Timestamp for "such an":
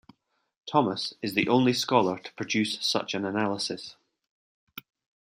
2.83-3.23